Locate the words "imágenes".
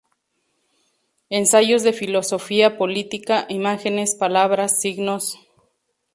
3.49-4.15